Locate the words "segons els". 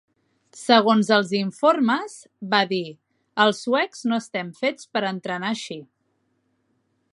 0.59-1.33